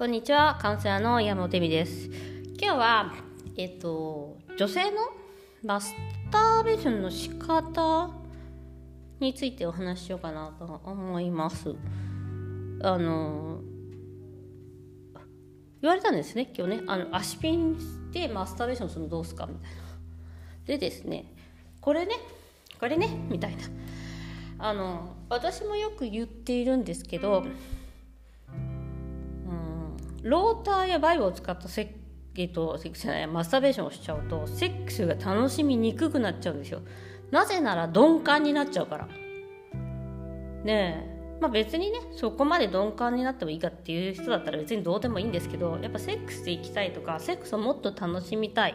[0.00, 2.08] こんにちは、カウンセラーの山本恵美です。
[2.58, 3.14] 今日は、
[3.58, 4.96] えっと、女性の
[5.62, 5.94] マス
[6.30, 8.08] ターベーションの仕方
[9.20, 11.74] についてお話ししようかなと思います。
[12.82, 13.60] あの、
[15.82, 16.82] 言われたんですね、今日ね。
[16.86, 19.76] あの、足ピンでマスターベーションするのどうすかみたいな。
[20.64, 21.34] でですね、
[21.82, 22.14] これね、
[22.80, 23.64] これね、みたいな。
[24.60, 27.44] あの、私もよく言っているんですけど、
[30.22, 32.00] ローターやバイブを使ったセッ
[32.36, 36.80] えっと、セックスじゃないマスターベーションをしちゃうとセックスが楽しみにくくなっちゃうんですよ。
[37.30, 39.08] なぜなら鈍感になっちゃうから。
[40.64, 41.38] ねえ。
[41.40, 48.74] まあ別にねそこまで鈍感になってもいいかっていう人だったら別にどうでもいいんですけどやっぱセックスで行きたいとかセックスをもっと楽しみたい。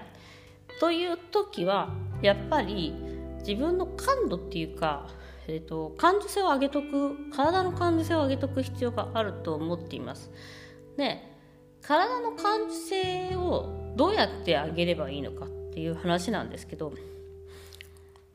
[0.80, 2.93] という時はやっぱり
[3.40, 5.07] 自分の感度っていうか、
[5.48, 10.32] えっと、感受性を上げとく体の感受性を上げとく必要があると思っています。
[10.98, 11.34] で
[11.85, 16.91] 体の感受性をどうやって上げればいいのかっていう話なんですけど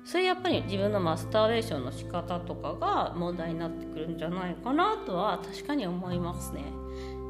[0.04, 6.64] それやっぱり自分のマスターベーションの仕方とかが問題になってくるんじゃないかなとは確かに思いますね。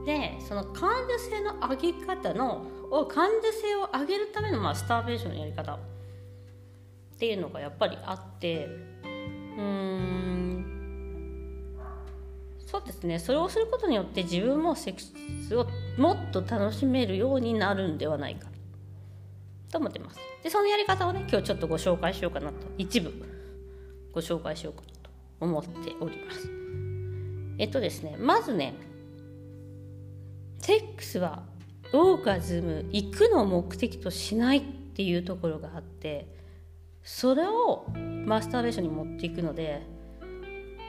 [0.07, 2.65] でその感受性の上げ方の
[3.09, 5.79] 感受性を上げるためのマスターベーションのやり方っ
[7.19, 10.80] ていうのがやっぱりあってうーん
[12.71, 13.19] そうですね。
[13.19, 15.01] それをすることによって自分もセック
[15.49, 15.67] スを
[15.99, 18.47] もっと楽しめるようになるんではないか。
[19.73, 20.21] と思ってます。
[20.45, 22.55] でそのやり方をね今日ちょっとご紹介しようかなと。
[22.79, 23.13] 一部。
[24.13, 25.11] ご紹介しようかなと
[25.41, 26.49] 思っております。
[27.59, 28.75] えっとですねまずね
[30.61, 31.43] セックスは
[31.93, 36.29] オーガズム行くのを目的としないっていうところがあって
[37.03, 37.87] それを
[38.27, 39.83] マスターベーションに持っていくので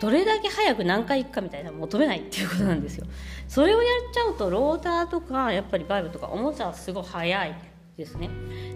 [0.01, 3.05] どれだけ早く何回行くかみたいな求めないっていうことなんですよ。
[3.47, 7.55] それをやっちゃうとローターとかやっぱりバイブとかおもちゃはすごい早い
[7.97, 8.29] ですね。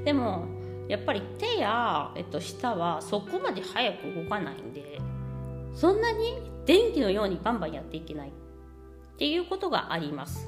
[0.03, 0.45] でも
[0.87, 5.01] やっぱり手や、えっと、舌はそこまで早く動かないんで
[5.73, 8.31] そんなに電気のようにバンバンやっていけないっ
[9.17, 10.47] ていうことがあります。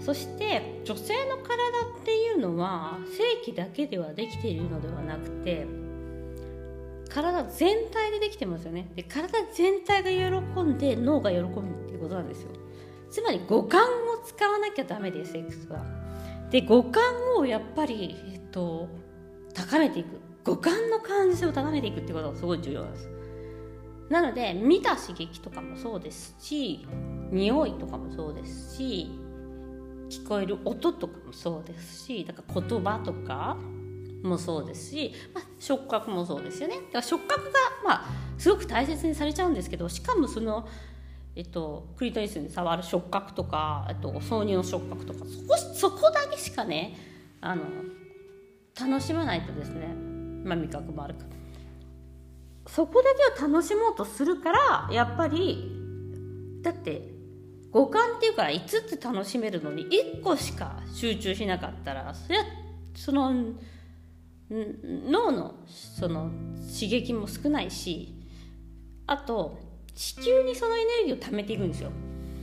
[0.00, 2.98] そして女性の体っていうのは
[3.44, 5.66] 性器だけではできているのではなくて
[7.10, 8.90] 体全体でできてますよね。
[8.94, 11.52] で体全体が喜んで脳が喜ぶっ
[11.86, 12.50] ていうことなんですよ。
[13.10, 13.86] つまり五感を
[14.24, 15.84] 使わなきゃダメですセックスは。
[16.50, 17.02] で五感
[17.36, 18.88] をやっぱり、えっと、
[19.54, 20.20] 高めていく。
[20.44, 23.10] 五感の感受性を高めていくってことがすごい重要なんです。
[24.10, 26.84] なので見た刺激とかもそうですし
[27.30, 29.08] 匂いとかもそうですし
[30.10, 33.56] 聞こえる音とかもそうですしだから言葉とか
[34.22, 36.76] もそうですし、まあ、触覚もそうですよね。
[36.76, 37.50] だから触覚が、
[37.84, 38.04] まあ、
[38.38, 40.68] すごく大切にされちゃうんですけどしかもその、
[41.36, 46.96] えっと、クリトリスに触る触覚とか、えっと、挿入の触覚とかそこそこだけしかね
[47.40, 47.62] あの
[48.78, 49.88] 楽しまないとですね、
[50.44, 51.26] まあ、味覚もあるから
[52.66, 55.70] そこだけを楽しもうとするからやっぱり
[56.62, 57.08] だって
[57.70, 62.44] 五感っていうから5つ楽しめるのに1個しか集中しなかったらそれは
[62.94, 63.32] その
[64.50, 68.14] 脳のその刺激も少ないし
[69.06, 69.58] あと
[69.94, 71.90] 地球にそのエネルギーを貯めていくんですよ。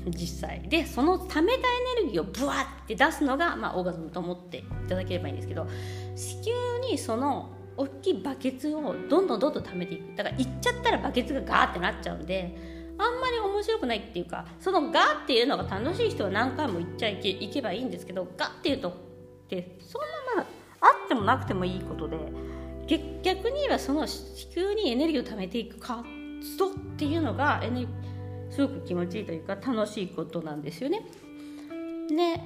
[0.10, 0.62] 実際。
[0.70, 1.62] でその貯めたエ
[2.02, 5.68] ネルギーをブワッて出すのが、まあ、オーガズムと思っていただければいいんですけど
[6.16, 6.52] 地球
[6.90, 10.16] にその大きいバケツをどんどんどんどん貯めていく。
[10.16, 12.58] だから行っちゃったらバケツがガーってなっちゃうんで
[12.98, 18.94] あんまり面白くないっていうかそのガーっていうのが楽しい人は何回も行っちゃいけいけばいいんですけどガーっていうとっ
[19.50, 20.02] てそん
[20.36, 20.48] なま
[20.82, 22.18] あってもなくてもいいことで
[23.24, 26.04] 逆に言えばその地球にエネルギーを貯めていく活
[26.58, 27.86] 動っていうのがエネ
[28.50, 31.02] すごく気持ちいいというか楽しいことなんですよね。
[32.10, 32.42] で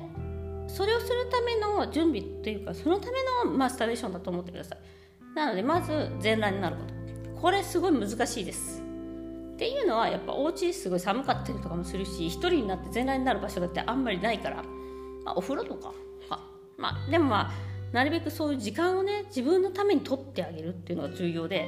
[0.68, 5.36] それをするための準備というかそのためのマスターベーションだと思ってください。
[5.36, 8.82] なのでまず全裸になることこれすごい難しいです。
[8.82, 14.64] っていうのはやっぱお家すごい寒かったりとかもするし一人になって全裸になる場所だってあんまりないから、
[15.24, 15.94] まあ、お風呂とか
[16.78, 21.68] まあでもまあなるべくそういう時間をね自分のために取ってあげるっていうのが重要で、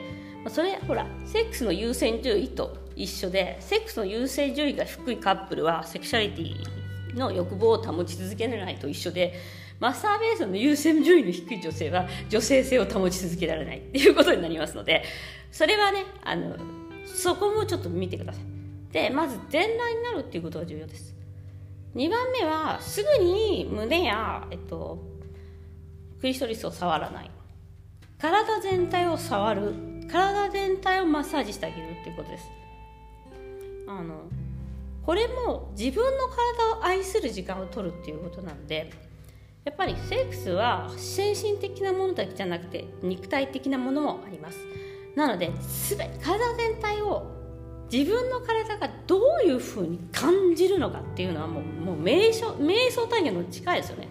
[0.50, 9.34] それほらセックスの優先順位と一緒でセックスの優先順位が低いカップルはセクシャリティの欲望を保ち続けられないと一緒で
[9.80, 15.04] マスターベーションの優先順位の低い女性は女性性を保ち続けられないっていうことになりますので
[15.52, 16.56] それはねあの
[17.06, 18.44] そこもちょっと見てください。
[18.94, 21.14] でまず全裸になるっていうことが重要です。
[21.96, 25.00] 2番目はすぐに胸や、えっと、
[26.24, 27.30] クリストリスを触らない。
[28.18, 29.74] 体全体を触る。
[30.10, 32.46] 体全体をマッサージしてあげるっていうことです。
[33.86, 34.22] あの
[35.06, 38.90] これも自分の体を愛する時間を取るっていうことなんで
[39.66, 44.60] やっぱりセックスは精神的なものだけじゃなくて肉体的なものもあります。
[45.18, 45.52] なので
[45.90, 46.10] 全体
[46.58, 47.28] 全体を
[47.92, 54.08] 自分の体がどういうふうに感じるのかっていうのはもうもう瞑想瞑想体験の近いですよね。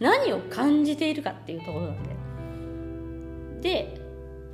[0.00, 2.16] 何を感じているかっていうところなんで
[3.60, 4.00] で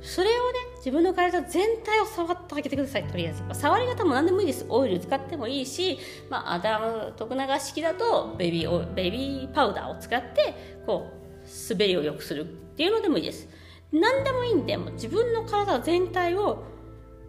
[0.01, 4.65] それをね自分の体全体を触ってあげてくださいとりあえず、触り方も何でもいいです。
[4.69, 5.97] オイル使ってもいいし、
[6.29, 11.07] まあ、アダム徳永式だとベビーベビーパウダーを使ってこ
[11.43, 12.45] う滑りを良くするっ
[12.75, 13.49] ていうのでもいいです。
[13.91, 16.63] 何でもいいんでもう自分の体全体を、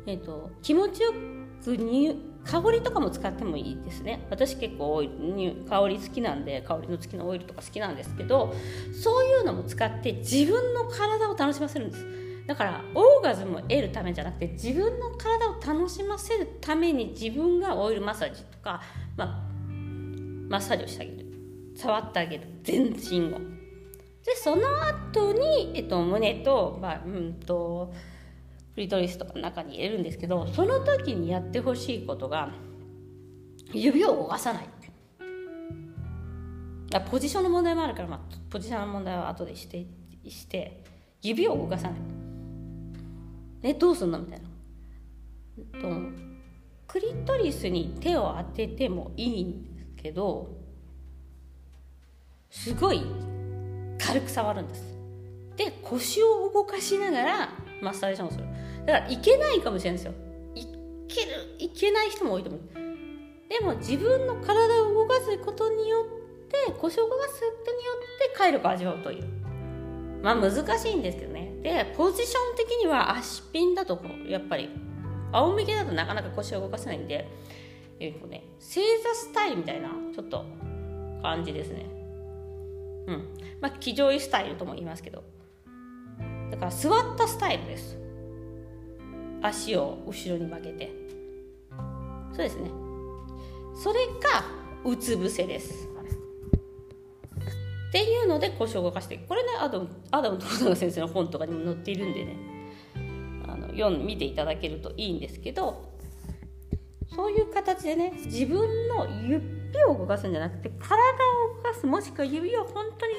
[0.07, 1.13] えーと、気持ちよ
[1.65, 4.27] くに香りとかも使ってもいいですね。
[4.31, 8.55] 私結構オイル香り好きなんで香りの付きのオイルとか好きなんですけど
[9.03, 12.07] そういうのも使って自分の体を楽しませるんです。
[12.47, 18.81] だからオーガズムを得るためじゃなくて自分の体を楽しませるために自分がオイルマッサージとか、
[19.17, 19.29] まあ、
[20.49, 21.27] マッサージをしてあげる。
[21.75, 22.45] 触ってあげる。
[22.63, 23.41] 全身を。
[24.25, 27.93] でその後に、えっと、胸と,、まあ、うんと
[28.77, 32.51] クリトリスとか中に入れるんですけどその時にやってほしいことが
[33.73, 34.69] 指を動かさない。
[37.11, 39.87] ポジションの問題もあるから、まあ、ポジションの問題は後でして
[40.29, 40.85] して
[41.23, 41.99] 指を動かさない。
[43.63, 45.81] えどうすんのみたいな。
[45.81, 45.89] と
[46.87, 50.51] クリトリスに手を当ててもいいんですけど
[52.51, 53.01] すごい
[53.99, 54.97] 軽く触るんです。
[55.57, 57.49] で腰を動かしながら
[57.81, 58.45] マッサージションをする。
[58.87, 60.15] だからいけないかもしれないですよ。
[60.55, 60.65] い
[61.09, 61.57] ける。
[61.59, 62.61] いけない人も多いと思う。
[63.49, 69.25] でも自分の体を動かすことによって腰を動かすことによって快力を味わうという。
[70.23, 71.53] まあ難しいんですけどね。
[71.63, 74.71] でポジション的には足ピンだとやっぱり。
[75.33, 77.29] 仰向けだとなかなか腰を動かせないんで
[77.99, 80.45] えっとね正座スタイルみたいなちょっと
[81.21, 81.87] 感じですね。
[83.09, 83.35] うん。
[83.61, 85.25] まあ騎乗位スタイルとも言いますけど。
[86.51, 87.99] だから座ったスタイルです
[89.47, 90.93] 足を後ろに曲げて。
[92.33, 92.71] そうですね。
[93.83, 94.45] それが
[94.85, 95.89] うつ伏せです。
[97.89, 99.19] っていうので腰を動かして。
[99.29, 102.37] これねアダムアダムトロ先生の本とかにも載っているんでね。
[103.49, 105.97] あの読ん見ていただけるといいんですけど
[107.15, 108.59] そういう形でね自分
[108.89, 109.39] の指
[109.89, 113.15] を動かすんじゃなくて体を動かすもしくは指を本当に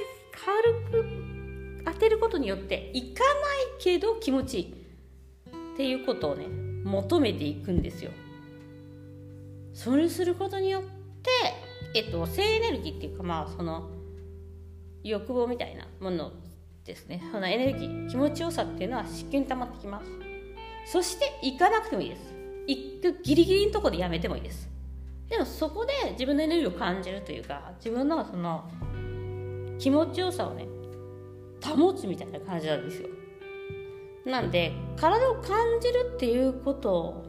[0.92, 3.34] 軽く当てることによっていかない
[3.80, 4.77] けど気持ちいい。
[5.78, 6.48] っていうことをね
[6.84, 8.10] 求めていくんですよ。
[9.76, 10.90] それすることによって、
[11.94, 13.88] えっと、性エネルギーっていうかまあその
[15.04, 16.32] 欲望みたいなもの
[16.84, 17.22] ですね。
[17.32, 20.08] そのエネルギー気持ちよさっていうのは湿気に溜まってきます。
[20.92, 22.34] そして行かなくてもいいです。
[22.66, 24.68] 行くギリギリのとこでやめてもいいです。
[25.30, 28.68] でもそこで自分のエネルギーを感じるというか自分のその
[29.78, 30.68] 気持ちよさをね
[31.64, 33.10] 保つみたいな感じなんですよ。
[34.28, 37.24] なんで体を感じるっていうこと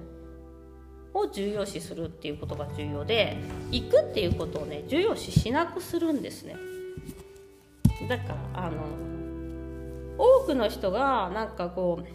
[1.14, 3.36] を重要視するっていうことが重要で
[3.70, 6.56] 行くっていうことをね重要視しなくするんですね。
[8.08, 8.82] だからあの
[10.18, 12.06] 多くの人がなんかこう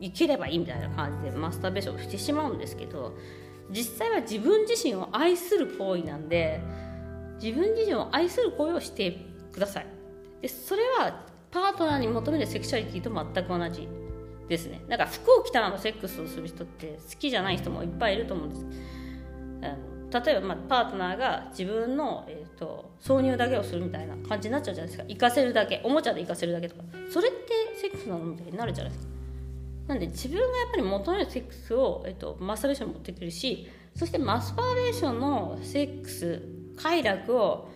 [0.00, 3.16] 生きればいいみたいな感じでマスターベーションしてしまうんですけど
[3.70, 6.60] 実際は自分自身を愛する行為なんで
[7.42, 9.18] 自分自身を愛する行為をして
[9.52, 9.86] ください。
[10.42, 11.24] でそれは
[11.62, 13.88] パートナーに求めるセクシャリティと全く同じ
[14.48, 14.82] ですね。
[14.88, 18.66] だから服を着たままセックスをする人って好きじゃない人もいっぱいいると思うんです。
[19.62, 25.04] あの例えば、まあ、パートナーが自分の、えーと、挿入だけをするみたいな感じになっちゃうじゃないですか。
[25.08, 26.82] 行かせるだけおもちゃで行かせるだけとか。
[27.10, 29.16] それってセックスなのみたいになるじゃないですか。
[29.88, 36.42] なんで自分がやっぱり求めるセックスを、えーと、マスターベーション持ってくるしそしてマスターベーションのセックス
[36.76, 37.68] 快楽を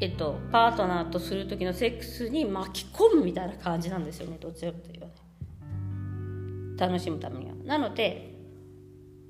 [0.00, 5.12] えっと、パートナーとする時のセックスに巻き込むみたいな感じなんですよねどちらかというとね
[6.76, 8.34] 楽しむためにはなので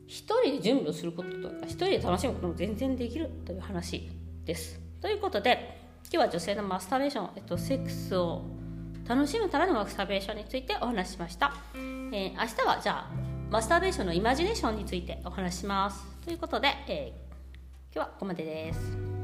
[0.06, 4.08] 一人で準備をすることとか一人で楽しむことも全然できるという話
[4.44, 4.80] です。
[5.00, 8.42] ということで今日は女性のマスターベーション、えっと、セックスを
[9.08, 11.52] 楽しむためのマスターベーションについてお話ししました。
[11.75, 13.11] えー、明日はじゃあ
[13.50, 16.04] マスターベーションのイマジネーションについてお話しします。
[16.25, 19.15] ということで、えー、今日はここまでです。